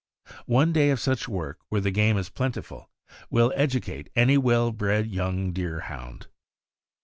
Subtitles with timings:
[0.47, 2.89] One day of such work, where the game is plentiful,
[3.29, 6.25] will educate any well bred young Deerhound.